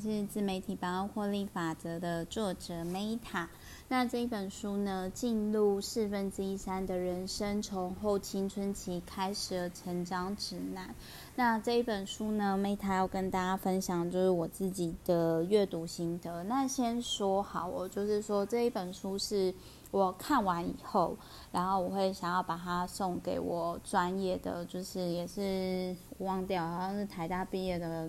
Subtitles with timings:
[0.00, 3.46] 是自媒体百万获利法则的作者 Meta。
[3.88, 10.94] 那这一本书呢，进入四分之一三的人生，从后青春期开始的成长指南。
[11.34, 16.42] 那这一本书呢，Meta 要跟大家分享就是我自己的阅读心得。
[16.44, 19.52] 那先说好，我就是说这一本书是
[19.90, 21.16] 我看完以后，
[21.50, 28.08] 然后我会想要把它送给我专业的，就是也是忘掉，好像是台大毕业的，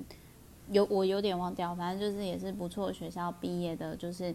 [0.72, 4.34] 有我有点忘掉，反正就是也是不错学校毕业的，就是。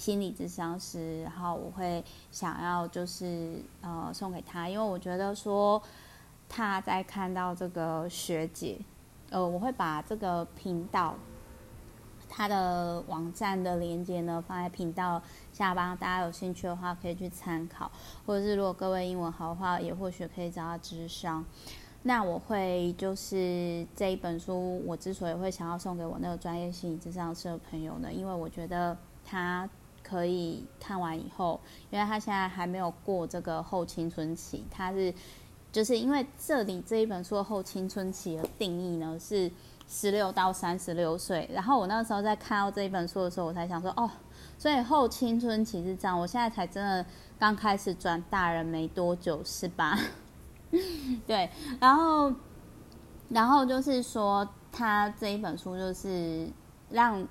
[0.00, 5.82] 心理咨商师，然后我会想要就是呃送给他，因为我觉得说
[6.48, 8.78] 他在看到这个学姐，
[9.28, 11.14] 呃，我会把这个频道
[12.30, 15.20] 他的网站的链接呢放在频道
[15.52, 17.92] 下方，大家有兴趣的话可以去参考，
[18.24, 21.44] 或者是如果各位英文好的话，也或许可以找他咨商。
[22.02, 29.68] 那我会就是这一本书，我之所以会想要送给我那个专业心理咨商师的朋友呢，因为我觉得他。
[30.02, 35.14] 可以看完以后，因为他现在还没有过这个后青春期，他是
[35.70, 39.48] 就是因为这里这一本书的后青春期的定义呢是
[39.86, 44.10] 十六到三十六岁，然后我那时候在看到这一本书的时候，我才想说哦，
[44.58, 47.04] 所以后青春期是这样，我现在才真的
[47.38, 49.96] 刚开始转大人没多久是吧？
[51.26, 52.32] 对，然后
[53.28, 56.48] 然后就是说他这一本书就是
[56.90, 57.26] 让。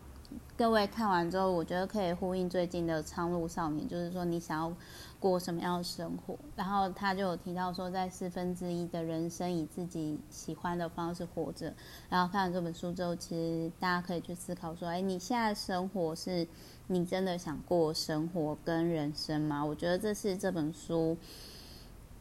[0.56, 4.72] 各位看完之后，我觉得可以呼应最近的《苍鹭少年》，就是说你想要
[5.18, 6.38] 过什么样的生活。
[6.56, 11.74] 然后他就有提到说，在四分之一的人生以自己喜欢的方式活着。
[12.10, 16.46] 然后看完这本书之后，其实大家可以去思考说，哎，你现在生活是
[16.88, 19.66] 你真的想过生活跟人生吗？
[19.66, 21.18] 我觉得这是这本书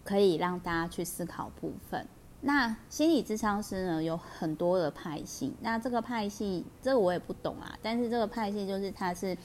[0.09, 2.09] 可以让大家去思考部分。
[2.41, 9.37] 那心理智商师呢，有很多的派系，那这个派系这个我也不懂啊，但是这个派系就是他是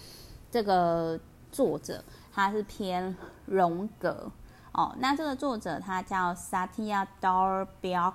[0.50, 1.20] 这个
[1.52, 3.14] 作者，他是偏
[3.46, 4.32] 荣格
[4.72, 4.96] 哦。
[5.00, 8.14] 那这个作者他叫 Satya Daur Bhalke，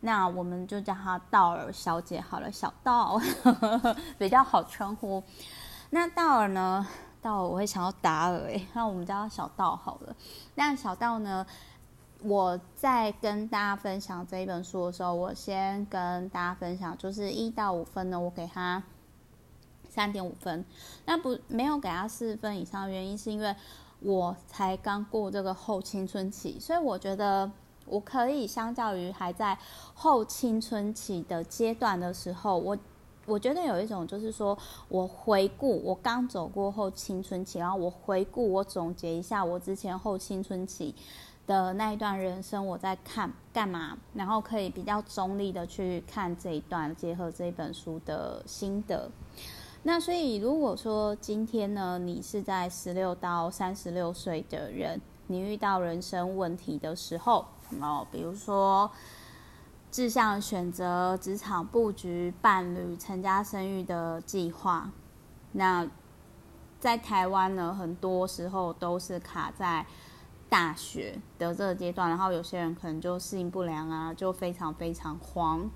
[0.00, 3.20] 那我们就叫他道尔小姐好了，小道
[4.16, 5.22] 比较好称呼。
[5.90, 6.86] 那道尔呢，
[7.20, 10.16] 道尔我会想要达尔哎，那我们叫他小道好了。
[10.54, 11.44] 那小道呢？
[12.22, 18.82] 我在跟大家分享这一本书的时候，我先跟大家分享，就是一到五分呢，我给他
[19.88, 20.64] 三点五分。
[21.04, 23.54] 那不没有给他四分以上的原因，是因为
[24.00, 27.48] 我才刚过这个后青春期，所以我觉得
[27.84, 29.56] 我可以相较于还在
[29.94, 32.76] 后青春期的阶段的时候，我
[33.26, 34.56] 我觉得有一种就是说
[34.88, 40.94] 我回顾我刚走过后青春期，然后我回顾我总结一下我之前后青春期。
[41.46, 43.96] 的那一段人生，我在看干嘛？
[44.14, 49.08] 然后可以比较中立的去看这一段，结合这本书的心得。
[49.84, 57.46] 那所以，如果说今天呢，你是在十六到三十六岁的人，你遇到人生问题的时候，
[57.80, 58.90] 哦，比如说
[59.92, 64.90] 志向选择、职场布局、伴侣、成家生育的计划，
[65.52, 65.88] 那
[66.80, 69.86] 在台湾呢，很多时候都是卡在。
[70.48, 75.70] 大学的这个阶段，然后有些人可能就适应不良啊，就非常非常慌。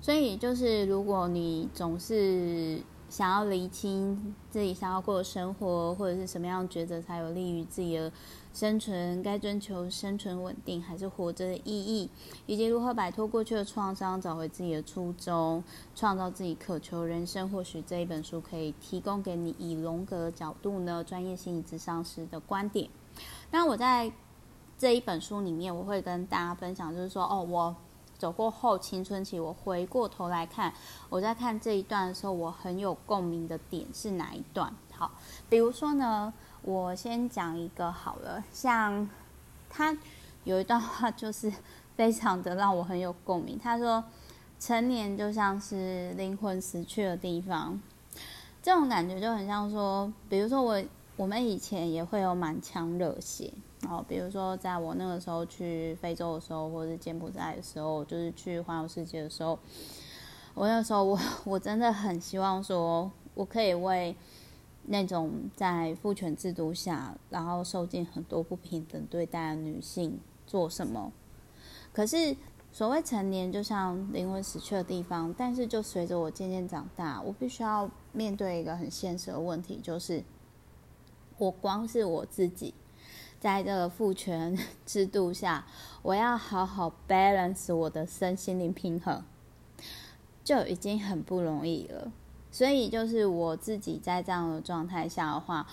[0.00, 8.10] 所以就是，如果你总是想要厘清自己想要过的生活，或者是什么样抉择才有利于自己的
[8.54, 12.08] 生存，该追求生存稳定还是活着的意义，
[12.46, 15.62] 以及如何摆脱过去的创伤，找回自己的初衷，
[15.94, 22.88] 创造自己渴求人生，或许这一本书可以提供给你以荣格角度呢，专业心理咨商师的观点。
[23.50, 24.10] 那我在
[24.78, 27.76] 这一本书里面，我会跟大家分享，就是说，哦，我
[28.22, 30.72] 走过后青春期，我回过头来看，
[31.08, 34.72] 我在看这一段的时候，我很有共鸣的点是哪一段？
[34.96, 35.10] 好，
[35.48, 36.32] 比如说呢。
[36.64, 39.10] 我先讲一个好了，像
[39.68, 39.98] 他
[40.44, 41.52] 有一段话，就是
[41.96, 43.58] 非常的让我很有共鸣。
[43.60, 44.04] 他说
[44.60, 47.80] ：“成年就像是灵魂死去的地方。”
[48.62, 50.80] 这种感觉就很像说，比如说我
[51.16, 53.52] 我们以前也会有满腔热血，
[53.82, 59.58] 然后比如说在我那个时候去非洲的时候，或者是柬埔寨的时候，就是去环游世界的时候，
[60.54, 64.16] 我那时候我我真的很希望说，我可以为。
[64.86, 71.12] 那种在父权制度下，然后受尽很多不平等对待的女性做什么？
[71.92, 72.36] 可是
[72.72, 75.32] 所谓成年，就像灵魂死去的地方。
[75.38, 80.24] 但是就随着我渐渐长大，我必须要面对一个很现实的问题，就是
[81.38, 82.74] 我光是我自己，
[83.42, 84.56] 在这个父权
[84.86, 85.66] 制度下，
[86.02, 89.20] 我要好好 balance 我的身心灵平衡。
[90.44, 92.12] 就已经很不容易了。
[92.52, 95.66] 所以就是我自己在这样的状态下的话，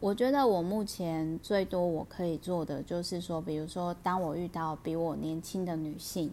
[0.00, 6.32] 我觉得我目前最多我可以做的就是说，比如说当我遇到比我年轻的女性。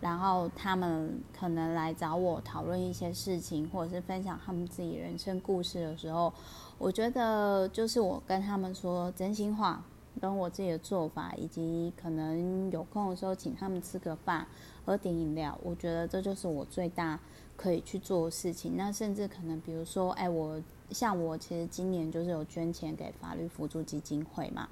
[0.00, 6.30] 然后她们可能来找我讨论一些事情，或者是分享他们自己人生故事的时候，
[6.76, 9.82] 我觉得就是我跟她们说真心话，
[10.20, 14.46] 跟我自己的做法，以及可能有空的时候请他们吃个饭，
[14.84, 17.18] 喝点饮料，我觉得这就是我最大
[17.56, 18.76] 可以去做的事情。
[18.76, 24.68] 那甚至可能比如说，哎，我像我其实今年就是有捐钱给法律扶助基金会嘛，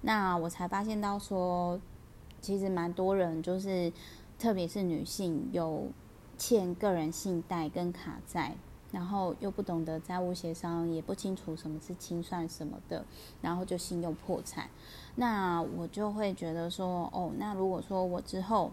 [0.00, 1.80] 那我才发现到说，
[2.40, 3.92] 其实蛮多人就是。
[4.36, 5.86] 特别是女性有
[6.36, 8.56] 欠个人信贷跟卡债，
[8.94, 13.04] 然后又不懂得债务协商，也不清楚什么是清算什么的，
[13.42, 14.70] 然后就信用破产。
[15.16, 18.70] 那我就会觉得说，哦，那如果说我之后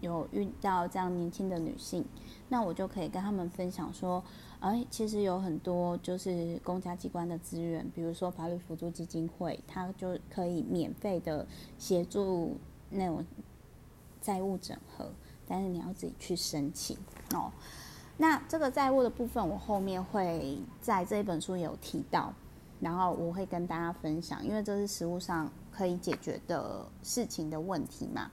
[0.00, 2.04] 有遇到这样年轻的女性，
[2.48, 4.22] 那我就可以跟他们分享说，
[4.60, 11.46] 哎，其实有很多就是公家机关的资源，比如说法律辅助基金会，它就可以免费的
[11.76, 12.56] 协助
[12.90, 13.24] 那种。
[14.24, 15.10] 债务整合，
[15.46, 16.96] 但是你要自己去申请
[17.34, 17.52] 哦。
[18.16, 22.32] 那这个债务的部分，我后面会在这一本书有提到，
[22.80, 28.30] 然后我会跟大家分享，因为这是实务上可以解决的事情的问题嘛。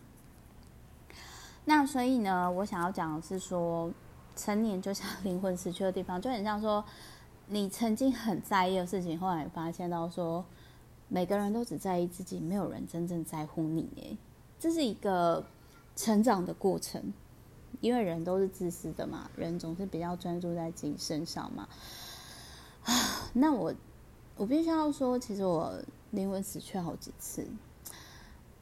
[1.66, 3.92] 那所以呢，我想要讲的是说，
[4.36, 6.84] 成年就像灵魂死去的地方，就很像说，
[7.48, 10.46] 你曾经很在意的事情，后来发现到说，
[11.08, 13.90] 每个人都只在意自己，没有人真正在乎你。
[13.98, 14.18] 哎，
[14.60, 15.44] 这是一个。
[15.94, 17.14] 成长的过程，
[17.82, 21.68] 因为人都是自私的嘛，人总是比较专注在自己身上嘛。
[22.84, 22.94] 啊，
[23.34, 23.74] 那我
[24.38, 25.74] 我必须要说，其实我
[26.12, 27.46] 灵魂死去好几次。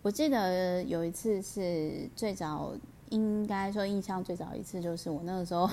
[0.01, 2.73] 我记得有一次是最早，
[3.09, 5.69] 应该说印象最早一次，就是我那个时候，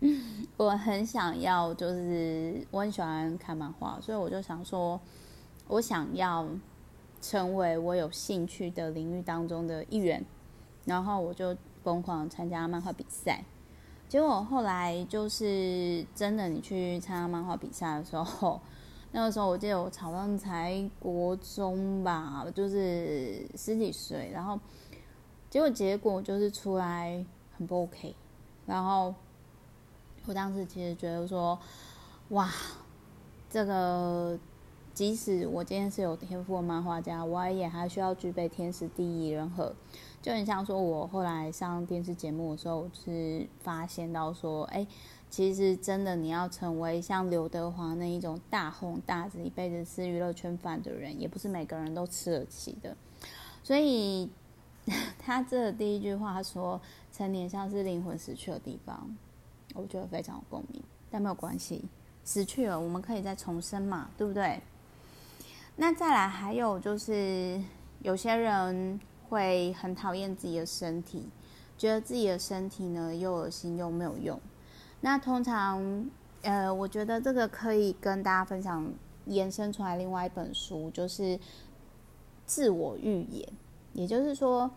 [0.58, 5.00] 我很想要，就是我很喜欢看漫画，所以我就想说，
[5.68, 6.46] 我想要
[7.22, 10.22] 成为我有兴趣的领域当中的一员。
[10.86, 13.44] 然后我就疯狂参加漫画比赛，
[14.08, 18.60] 结果后来就是真的，你去参加漫画比赛的时候，
[19.12, 24.58] 那个时候我记得我好像才国中吧，就是十几岁，然后
[25.48, 27.24] 结果结果就是出来
[27.56, 28.14] 很不 OK，
[28.66, 29.14] 然后
[30.26, 31.58] 我当时其实觉得说，
[32.28, 32.50] 哇，
[33.48, 34.38] 这个
[34.92, 39.74] 即使我今天是有天赋的漫画家，我也还需要具备天时地利人和。
[40.22, 44.86] 就很像说，我后来上电视节目的时候，是发现到说，哎，
[45.30, 52.94] 其实真的你要成为像刘德华那一种大红大紫、一辈子吃娱乐圈饭的人，也不是每个人都吃得起的。
[53.62, 54.28] 所以
[55.18, 56.78] 他这第一句话说，
[57.10, 59.16] 成年像是灵魂死去的地方，
[59.74, 60.82] 我觉得非常有共鸣。
[61.10, 61.82] 但没有关系，
[62.24, 64.60] 死去了，我们可以再重生嘛，对不对？
[65.76, 67.58] 那再来还有就是
[68.02, 69.00] 有些人。
[69.30, 71.28] 会很讨厌自己的身体，
[71.78, 74.38] 觉得自己的身体呢又恶心又没有用。
[75.00, 76.10] 那通常，
[76.42, 78.92] 呃，我觉得这个可以跟大家分享，
[79.26, 81.38] 延伸出来另外一本书，就是
[82.44, 83.48] 自我预言。
[83.92, 84.68] 也就是说，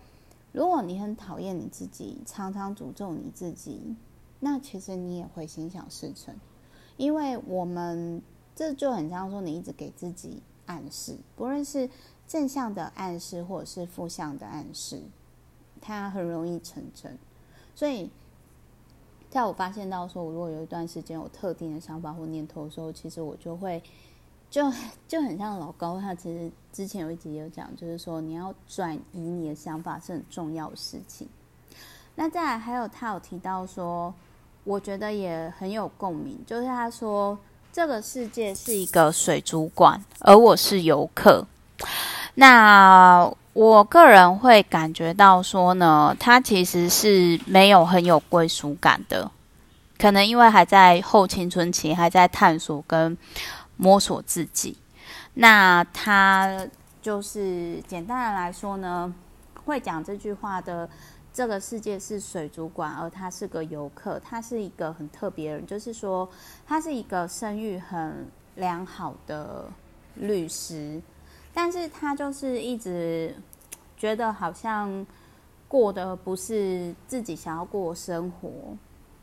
[0.52, 3.96] 如果你很讨厌你自己，常常诅咒你自己，
[4.40, 6.36] 那其实你也会心想事成。
[6.98, 8.22] 因为我们
[8.56, 11.90] 这就很像说，你一直给自己暗示，不论是。
[12.34, 15.00] 正向的暗示或者是负向的暗示，
[15.80, 17.16] 它很容易成真。
[17.76, 18.10] 所以，
[19.30, 23.80] 在我发现到说，我如果有一段时间有特定的想法或念头的时候，其实我就会
[24.50, 24.64] 就
[25.08, 31.30] 就很像老高，他其实之前有一集有讲，就是说你要转移你的想法是很重要的事情。
[32.16, 34.12] 那再来还有他有提到说，
[34.64, 37.38] 我觉得也很有共鸣，就是他说
[37.72, 41.46] 这个世界是一个水族馆，而我是游客。
[42.36, 49.30] 那我个人会感觉到说呢，他其实是没有很有归属感的，
[50.00, 53.16] 可能因为还在后青春期，还在探索跟
[53.78, 54.76] 摸索自己。
[55.36, 56.68] 那他
[57.02, 59.14] 就是简单的来说呢，
[59.66, 60.90] 会讲这句话的
[61.32, 66.28] 这个世界是水族馆，而他是个游客，他是一个很特别人，就是说
[66.66, 69.66] 他是一个声誉很良好的
[70.16, 71.00] 律师。
[71.54, 73.36] 但是他就是一直
[73.96, 75.06] 觉得好像
[75.68, 78.50] 过的不是自己想要过的生活，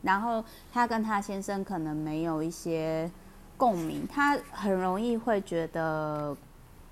[0.03, 3.11] 然后他跟他先生可能没有一些
[3.57, 6.37] 共鸣，他很容易会觉得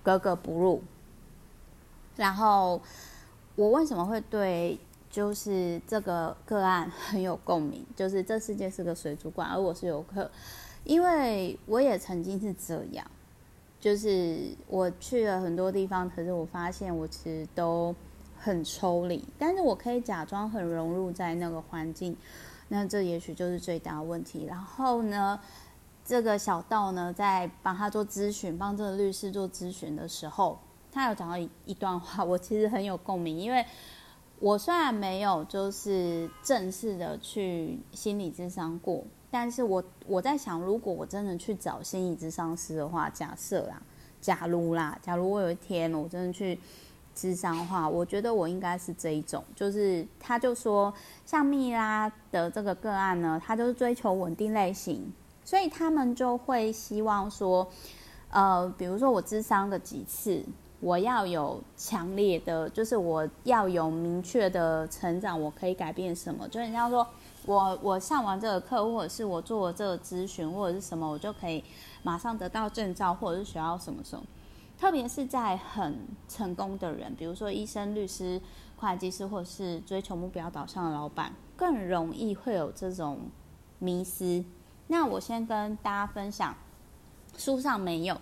[0.02, 0.82] 格格不入。
[2.16, 2.80] 然后
[3.54, 4.78] 我为什么会对
[5.08, 10.30] 就是这个个案很有共鸣，就是这世界是个水族馆，而我是游客，
[10.84, 13.06] 因为我也曾经是这样，
[13.80, 17.94] 就是我去了很多地方，可是我发现我其实都
[18.36, 22.16] 很抽离，但是我可以假装很融入在那个环境，
[22.68, 24.44] 那这也许就是最大的问题。
[24.46, 25.38] 然后呢，
[26.04, 30.58] 这个小道呢，在帮他做咨询，帮这个律师做咨询的时候，
[30.90, 33.64] 他有讲到一一段话，我其实很有共鸣，因为
[34.40, 43.82] 我虽然没有就是正式的去心理咨商过，但是我我在想，如果我真的去找心理咨商师的话，假设啦，
[44.20, 46.58] 假如啦，假如我有一天我真的去
[47.16, 50.92] 咨商的话，我觉得我应该是这一种，就是他就说，
[51.26, 55.12] 像蜜拉的这个个案呢，他就是追求稳定类型。
[55.44, 57.66] 所以他们就会希望说，
[58.28, 60.44] 呃，比如说我咨商个几次，
[60.80, 66.46] 我要有强烈的，就是我要有明确的成长，我可以改变什么？
[66.48, 67.06] 就人家说
[67.48, 71.64] 我我上完这个课，或者是我做这个咨询，或者是什么，我就可以
[72.02, 74.22] 马上得到证照，或者是学到什么什么。
[74.78, 78.38] 特别是在很成功的人，比如说医生、律师、
[78.76, 83.18] 会计师，或者是追求目标导向的老板，更容易会有这种
[83.78, 84.44] 迷思。
[84.88, 86.54] 那我先跟大家分享，
[87.38, 88.20] 书上没有，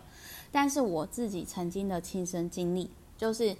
[0.53, 3.57] 但是我自己曾经的亲身经历，就是，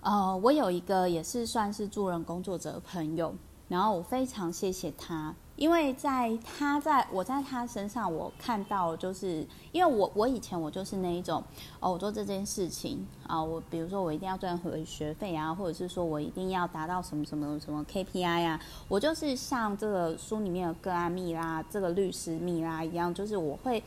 [0.00, 3.32] 呃，我有一个也是算是助人工作者的朋友，
[3.72, 5.34] 然后我非常谢谢他。
[5.56, 11.42] 因为在他在我在他身上，我看到就是，因为我我以前我就是那一种
[11.80, 23.82] 哦，我做这件事情啊，我比如说我一定要赚回学费啊，或者是说我一定要达到什么什么什么 KPI 啊，我就是像这个书里面的个案蜜拉，这个律师蜜拉一样，就是我会。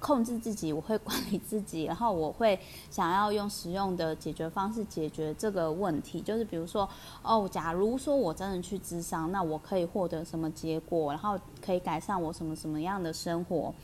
[0.00, 2.58] 控制自己，我会管理自己，然后我会
[2.90, 6.22] 想要用实用的解决方式解决这个问题。
[6.22, 6.88] 就是比如说，
[7.22, 11.12] 哦，假如说我真的去咨商，那我可以获得什么结果？
[11.12, 13.74] 然后可以改善我什么什么样的生活？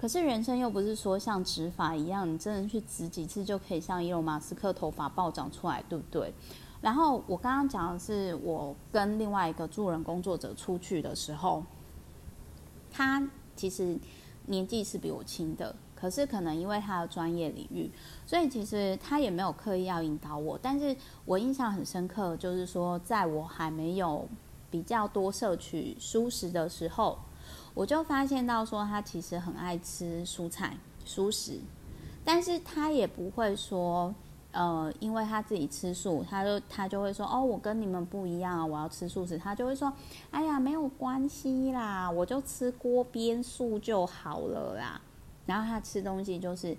[0.00, 6.32] 可是人生又不是说像植发一样，你真的去植几次就可以像伊隆马斯克头发暴长出来，对不对？
[6.80, 11.64] 然后我刚刚讲的是我跟另外一个助人工作者出去的时候，
[12.92, 13.98] 他其实。
[14.48, 17.90] 年纪是比我轻的，可是可能因为他的专业领域，
[18.26, 20.58] 所以其实他也没有刻意要引导我。
[20.60, 24.28] 但是我印象很深刻，就是说在我还没有
[24.70, 27.18] 比较多摄取蔬食的时候，
[27.74, 30.76] 我就发现到说他其实很爱吃蔬菜、
[31.06, 31.60] 蔬食，
[32.24, 34.14] 但是他也不会说。
[34.58, 39.38] 呃，因为他自己吃素，他就他就会说哦，我跟你们不一样啊，我要吃素食。
[39.38, 39.92] 他就会说，
[40.32, 45.00] 哎呀，没有关系啦，我就吃锅边素就好了啦。
[45.46, 46.76] 然后他吃东西就是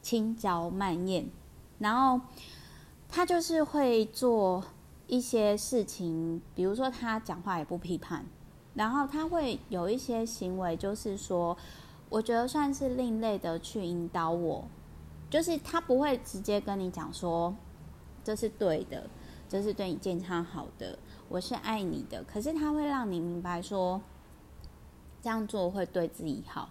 [0.00, 1.26] 轻嚼慢咽，
[1.78, 2.18] 然后
[3.06, 4.64] 他就是会做
[5.06, 8.24] 一些事情，比如说他讲话也不批判，
[8.72, 11.54] 然后他会有一些行为，就是说，
[12.08, 14.64] 我觉得算是另类的去引导我。
[15.30, 17.54] 就是他不会直接跟你讲说，
[18.24, 19.08] 这是对的，
[19.48, 22.24] 这是对你健康好的，我是爱你的。
[22.24, 24.02] 可是他会让你明白说，
[25.22, 26.70] 这样做会对自己好。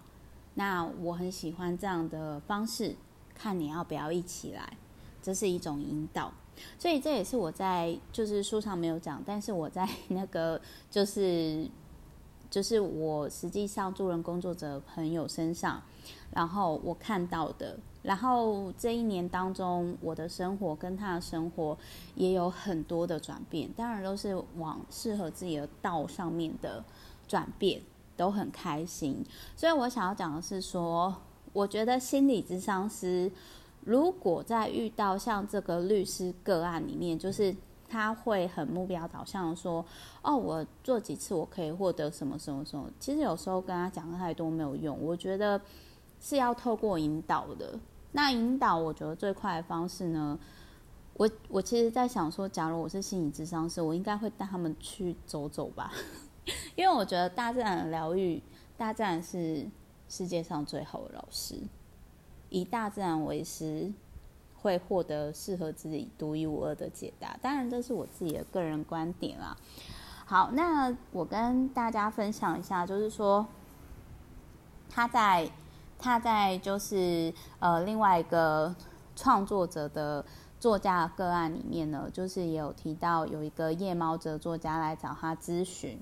[0.54, 2.94] 那我很喜欢这样的方式，
[3.34, 4.76] 看你要不要一起来。
[5.22, 6.32] 这是一种引导，
[6.78, 11.66] 所以这也是我在就是书上没有讲，但是我在 那个就是
[12.50, 15.82] 就是我实际上助人工作者朋友身上，
[16.32, 17.78] 然后我看到的。
[18.02, 21.76] 然后这一年当中，我的生活跟他的生活
[22.14, 26.82] 也有很多的转变，当然都是往适合自己的道上面的
[27.28, 27.82] 转变，
[28.16, 29.22] 都很开心。
[29.54, 31.14] 所以我想要讲的是说，
[31.52, 33.30] 我觉得心理咨商师
[33.84, 37.54] 如果在遇到像这个律师个案里面，就是
[37.86, 39.84] 他会很目标导向的说，
[40.22, 42.90] 哦，我做几次我可以获得什么什么什么。
[42.98, 45.60] 其实有时候跟他讲太多没有用，我觉得
[46.18, 47.78] 是要透过引导的。
[48.12, 50.36] 那引导，我觉得最快的方式呢，
[51.14, 55.92] 我我其实在想说，假如我是心理咨商师，我应该会带他们去走走吧，
[56.74, 58.42] 因为我觉得大自然的疗愈，
[58.76, 59.64] 大自然是
[60.08, 61.54] 世界上最好的老师，
[62.48, 63.92] 以大自然为师，
[64.56, 67.38] 会获得适合自己独一无二的解答。
[67.40, 69.56] 当然，这是我自己的个人观点啦。
[70.24, 73.46] 好，那我跟大家分享一下，就是说
[74.88, 75.48] 他在。
[76.00, 78.74] 他在就是呃另外一个
[79.14, 80.24] 创作者的
[80.58, 85.98] 作家个案里面呢，就是也有提到有一个夜猫子作家来找他咨询。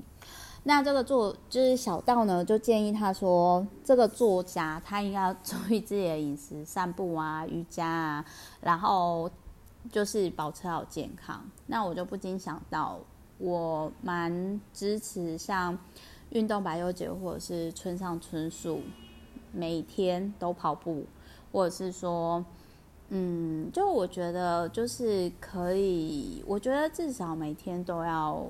[0.65, 8.25] 那这个作就是小道呢，就建议他说，这个作家他应该要注意自己的饮食、散步啊、瑜伽啊，
[8.61, 9.31] 然后
[9.91, 11.43] 就是保持好健康。
[11.67, 12.99] 那我就不禁想到，
[13.39, 15.79] 我蛮支持像
[16.31, 18.83] 运动白优姐或者是村上春树，
[19.53, 21.05] 每天都跑步，
[21.53, 22.45] 或者是说，
[23.09, 28.47] 嗯，就我觉得就是可以，我觉得至少每天都要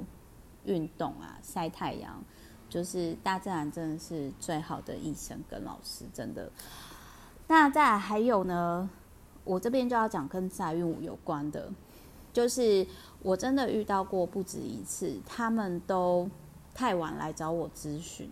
[0.64, 2.22] 运动啊，晒太阳，
[2.68, 6.50] 就是大自然真的是最好的医生跟老师，真的。
[7.46, 8.90] 那再来还有呢，
[9.44, 11.70] 我这边就要讲跟载运有关的，
[12.32, 12.86] 就是
[13.22, 16.28] 我真的遇到过不止一次，他们都
[16.74, 18.30] 太晚来找我咨询。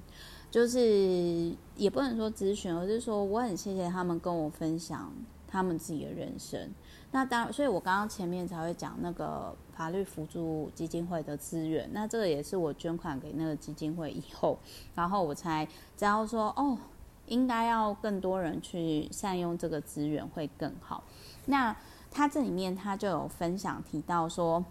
[0.57, 5.13] 就是也不能说咨询，而是说我很谢谢他们跟我分享
[5.47, 6.71] 他们自己的人生。
[7.11, 11.87] 那当然，所以我刚刚前面才会讲那个法律扶助基金会的资源。
[11.93, 14.59] 那这个也是我捐款给那个基金会以后，
[14.95, 16.79] 然后我才知道说，哦，
[17.27, 21.05] 应该要更多人去善用这个资源会更好。
[21.45, 21.77] 那
[22.11, 24.65] 他这里面他就有分享提到说。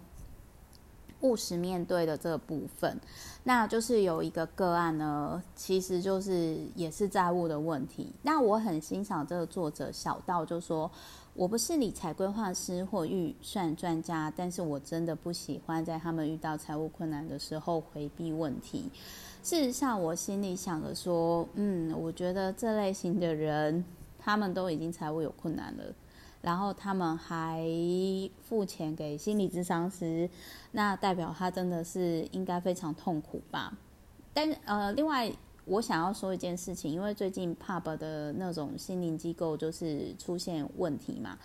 [1.22, 2.98] 务实面对的这个部分，
[3.44, 8.12] 那就是有一个个案呢，其实就是也是债务的问题。
[8.22, 10.90] 那我很欣赏这个作者小道，就说
[11.34, 18.90] 我不是理财规划师或预算专家，但是我真的不喜欢在他们遇到财务困难的时候回避问题。
[19.42, 23.84] 事实上，我心里想着说，嗯，我觉得这类型的人，
[24.18, 25.84] 他们都已经财务有困难了。
[26.42, 27.66] 然后他们还
[28.44, 30.28] 付钱给心理咨商师，
[30.72, 33.76] 那代表他真的是应该非常痛苦吧？
[34.32, 35.32] 但呃，另外
[35.64, 41.36] 我想要说一件事情，因为最近 Pub 的那种心灵机构就是出现问题嘛，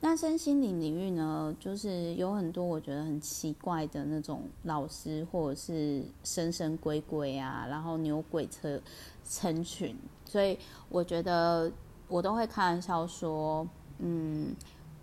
[0.00, 8.80] 那身心灵领域呢，就是有很多我觉得很奇怪的那种老师，或者是神神鬼鬼啊，然后牛鬼车
[9.28, 11.70] 成群，所以我觉得
[12.08, 13.68] 我都会开玩笑说。
[13.98, 14.54] 嗯，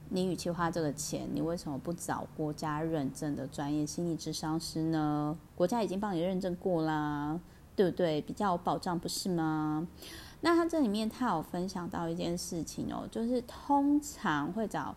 [0.09, 5.35] 你与其花这个钱，你为什么不找国家认证的专业心理咨商师呢？
[5.55, 7.39] 国家已经帮你认证过啦，
[7.75, 8.21] 对不对？
[8.21, 9.88] 比较有保障，不是吗？
[10.41, 14.95] 那他这里面他有分享到一件事情哦，就是通常会找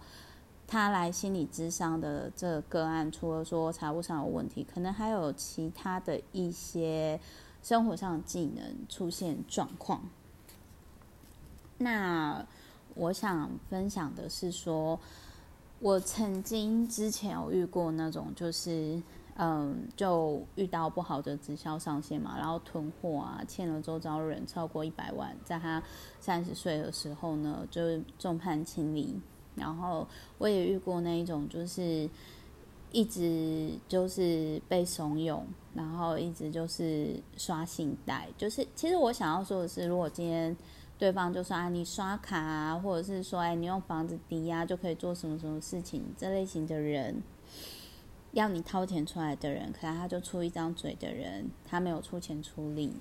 [0.67, 7.19] 他来心理咨商的这个个案，除了说财务上有问题，可能还有其他的一些
[7.63, 10.03] 生活上的技能出现状况。
[11.79, 12.47] 那。
[12.97, 14.99] 我想分享的是说，
[15.81, 19.01] 我曾经之前有遇过那种，就是
[19.37, 25.83] 嗯，就遇到不好的直销上线嘛，然后囤货啊，欠了周遭人超过一百万，在他
[26.21, 27.83] 三十岁的时候呢，就
[28.19, 29.15] 众叛亲离。
[29.55, 32.09] 然后我也遇过那一种，就是
[32.93, 35.43] 一直就是被怂恿，
[35.75, 38.27] 然后一直就是刷信贷。
[38.39, 40.57] 就是其实我想要说的是，如果今天。
[40.99, 47.23] 对方就说啊，你刷卡啊，或者是说哎，你用房子抵押就可以做什么什么事情，这类型的人，
[48.33, 52.95] 要你掏钱出来的人，可能他就出一张嘴的人，他没有出钱出力，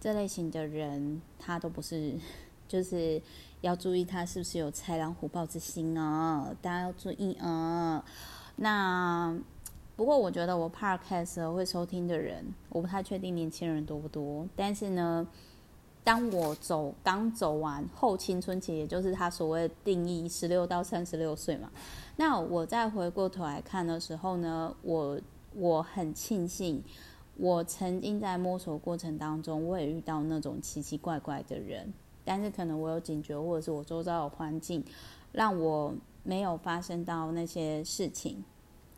[0.00, 2.14] 这类型的人，他都不是，
[2.66, 3.20] 就是
[3.60, 8.02] 要注意他是不是有豺狼虎豹之心哦，大家要注意啊。
[8.56, 9.38] 那
[9.94, 15.28] 不过我觉得我 Podcast 会收听的人，我不太确定年轻人多不多，但是呢。
[16.04, 21.70] 当我走刚走完后青春期，也就是他所谓定义十六到三十六岁嘛，
[22.16, 25.20] 那我再回过头来看的时候呢，我
[25.54, 26.82] 我很庆幸，
[27.36, 31.92] 我曾经在摸索过程当中，我也遇到那种奇奇怪怪的人，
[32.24, 34.84] 但是可能我有警觉，或者是我周遭的环境
[35.30, 38.42] 让我没有发生到那些事情。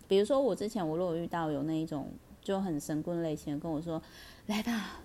[0.08, 2.08] 比如说我之前我如果遇到有那一种
[2.40, 4.00] 就很神棍类型的跟我说，
[4.46, 5.00] 来吧，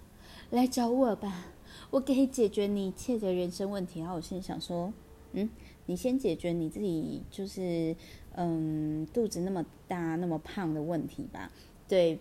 [0.51, 1.45] 来找我吧。
[1.91, 4.93] 我可以解决你一切的人生问题，然后我心里想说，
[5.31, 5.49] 嗯，
[5.87, 7.95] 你先解决你自己，就是
[8.35, 11.51] 嗯肚子那么大那么胖的问题吧。
[11.87, 12.19] 对，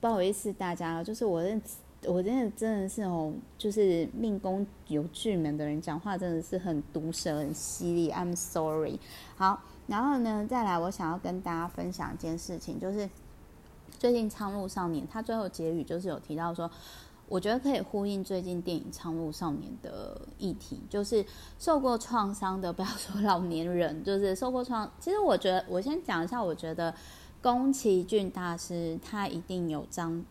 [0.00, 1.60] 不好意思大家，就是我认
[2.06, 8.12] 我真的真的是哦，就是命宫有巨门的人讲话真的是很毒舌很犀利。
[8.12, 9.00] I'm sorry。
[9.34, 13.10] 好，然后呢，再来我想要跟大家分享一件事情，就是
[13.98, 16.70] 最近《苍鹭少年》他最后结语就是有提到说。
[17.30, 21.24] 我觉得可以呼应最近电影《苍鹭少年》的议题，就是
[21.60, 24.90] 受过创伤的，不要说老年人，就是受过创。
[24.98, 26.92] 其实我觉得，我先讲一下，我觉得
[27.40, 30.24] 宫崎骏大师他一定有张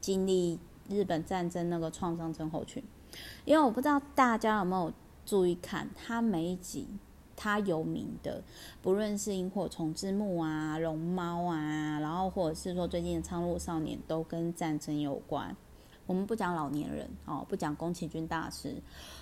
[0.00, 0.56] 经历
[0.88, 2.80] 日本战争那个创伤症候群，
[3.44, 4.92] 因为我不知道大家有没有
[5.26, 6.86] 注意看他每一集
[7.34, 8.40] 他有名的，
[8.80, 15.56] 不论是萤火虫之墓啊、龙猫啊，然后或者是说最近的《苍鹭少年》，都跟战争有关。
[16.06, 18.74] 我们不讲老年人哦，不讲宫崎骏大师，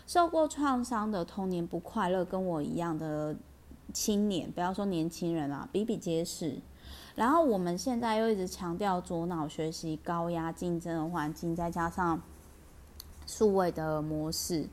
[0.07, 3.37] 受过创伤的童年不快乐，跟我一样的
[3.93, 6.59] 青年，不要说年轻人啦，比比皆是。
[7.15, 12.21] 然后我们现在又一直强调左脑学习、高压竞争的环境，再加上
[13.27, 14.67] 数位的模式，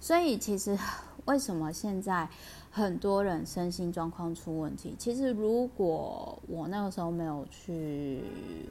[0.00, 0.78] 所以其实
[1.26, 2.28] 为什么现在
[2.70, 4.94] 很多人身心状况出问题？
[4.98, 8.22] 其实如果我那个时候没有去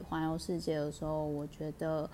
[0.08, 2.08] 环游世界的时候，我觉得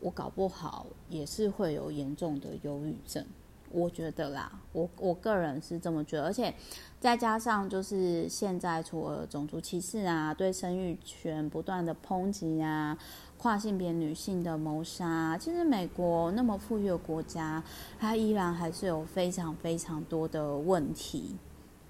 [0.00, 3.24] 我搞不好也是会有严重的忧郁症。
[3.72, 6.54] 我觉得啦，我我个人是这么觉得，而且
[7.00, 12.96] 再加上就是现在除了种族歧视啊，对生育权不断的抨击啊，
[13.36, 17.62] 跨性别女性的谋杀，其实美国那么富裕的国家，
[17.98, 21.36] 它依然还是有非常非常多的问题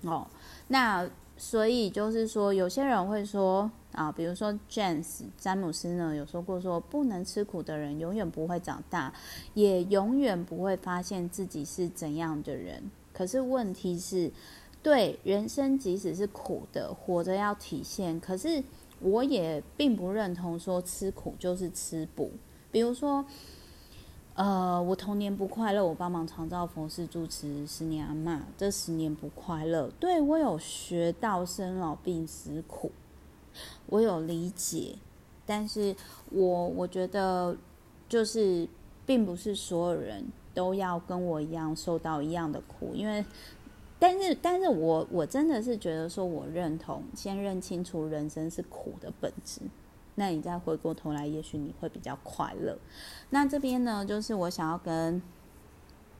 [0.07, 0.27] 哦。
[0.69, 3.71] 那所以就是说，有些人会说。
[3.93, 9.11] 啊，比如说 James 詹姆斯呢，有说过说，不能吃苦的人永远不会长大，
[9.55, 12.91] 也永远不会发现自己是怎样的人。
[13.15, 14.31] 可是问题是，
[14.83, 18.21] 对人生即使是苦的，活着要体现。
[18.21, 18.63] 可是
[19.01, 22.31] 我也并不认同说吃苦就是吃补。
[22.71, 23.25] 比如说，
[24.37, 32.93] 呃，我童年不快乐，我帮忙长照佛事住持十年阿嬷，这十年不快乐，对我有学到生老病死苦。
[33.87, 34.97] 我有理解，
[35.47, 35.97] 但是
[36.31, 37.57] 我我觉得
[38.07, 38.69] 就是
[39.07, 40.23] 并不是所有人
[40.53, 43.25] 都要跟我一样受到一样的苦，因为，
[43.99, 49.63] 但是但是我我真的是觉得说，我认同先认清楚人生是苦的本质，
[50.17, 52.77] 那你再回过头来，也许你会比较快乐。
[53.31, 55.23] 那这边呢，就是我想要跟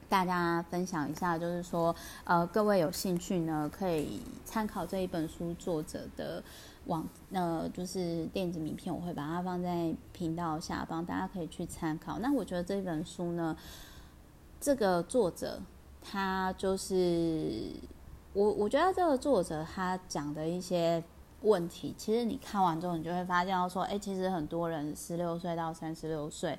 [0.09, 6.41] 大家分享一下，就是说，呃，各位有兴趣呢，可以参考这一本书作者的。
[6.87, 12.17] 网呃，就是电子名片，我会把它放在频道下方，大家可以去参考。
[12.19, 13.53] 那我觉得这本书呢，
[14.61, 15.59] 这个作者
[16.01, 17.73] 他就是
[18.31, 21.03] 我，我觉得这个作者他讲的一些
[21.41, 26.57] 问题，其实你看完之后，你就会发现说，哎，其实很多人十六岁到三十六岁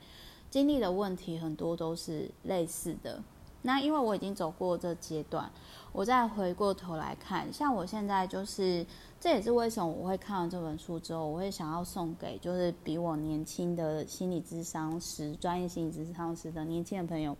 [0.51, 3.23] 经历的问题很多都是类似的。
[3.63, 5.51] 那因为我已经走过这阶段，
[5.93, 8.87] 我再回过头来看，像我现在就是。
[9.21, 17.37] 这也是为什么我会看完这本书之后，我会想要送给就是比我年轻的心理咨商师、专业心理咨商师的年轻的朋友，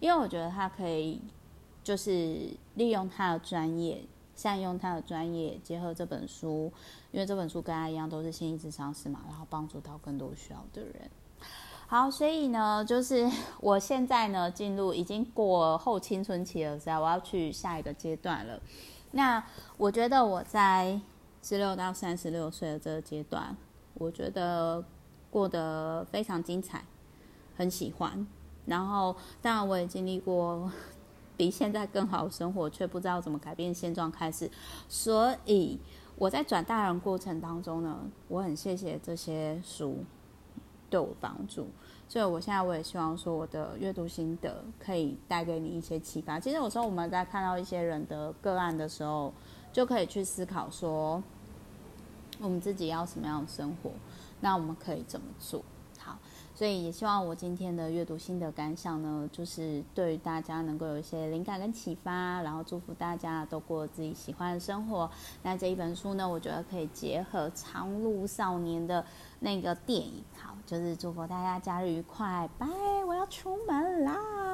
[0.00, 1.20] 因为我觉得他可以
[1.84, 4.00] 就是利用他的专业，
[4.38, 6.72] 善用他的专业，结合这本书，
[7.12, 11.10] 因为这本书跟他一样都是心理智商师嘛，然后帮助到更多需要的人。
[11.88, 13.28] 好，所以呢，就是
[13.60, 18.58] 我现在呢进入已经过后青春期了，所以我要去下一个阶段了。
[19.10, 19.44] 那
[19.76, 20.98] 我觉得我在。
[21.40, 23.56] 十六到三十六岁的这个阶段，
[23.94, 24.84] 我觉得
[25.30, 26.84] 过得非常精彩，
[27.56, 28.26] 很喜欢。
[28.66, 30.70] 然后，当然我也经历过
[31.38, 34.50] 比现在更好的生活，却不知道怎么改变现状开始。
[34.88, 35.78] 所以
[36.16, 37.98] 我在转大人过程当中呢，
[38.28, 40.04] 我很谢谢这些书
[40.90, 41.68] 对我帮助。
[42.08, 46.40] 所以我现在我也希望说，我的阅读心得可以带给你一些启发。
[46.40, 49.32] 其实有时候我们在看到一些人的个案的时候，
[49.72, 51.22] 就可以去思考说，
[52.40, 53.92] 我们自己要什么样的生活？
[54.40, 55.62] 那我们可以怎么做？
[56.58, 65.08] 所以也希望我今天的阅读心得感想呢，就是对于大家能够有一些灵感跟启发，然后祝福大家都过自己喜欢的生活。
[65.44, 69.06] 那这一本书呢，我觉得可以结合《长路少年》的
[69.38, 72.66] 那个电影，好，就是祝福大家假日愉快，拜，
[73.06, 74.47] 我要出门啦。